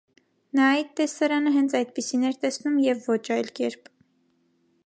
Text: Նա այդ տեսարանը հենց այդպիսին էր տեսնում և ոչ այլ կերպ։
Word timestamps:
Նա 0.59 0.69
այդ 0.77 0.89
տեսարանը 0.99 1.53
հենց 1.57 1.77
այդպիսին 1.81 2.25
էր 2.31 2.39
տեսնում 2.47 2.83
և 2.89 3.07
ոչ 3.13 3.23
այլ 3.37 3.53
կերպ։ 3.61 3.93